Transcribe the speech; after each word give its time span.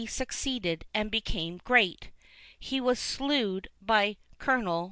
succeeded 0.07 0.83
and 0.95 1.11
became 1.11 1.59
great. 1.63 2.09
He 2.59 2.81
was 2.81 2.97
slewed 2.97 3.69
by 3.79 4.17
Col. 4.39 4.79